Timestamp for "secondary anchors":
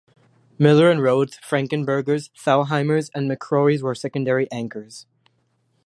3.93-5.05